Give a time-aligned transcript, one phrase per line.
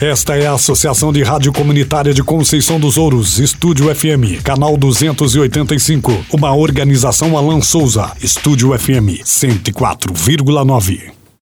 [0.00, 6.24] Esta é a Associação de Rádio Comunitária de Conceição dos Ouros, Estúdio FM, canal 285.
[6.32, 11.17] Uma organização Alan Souza, Estúdio FM 104,9.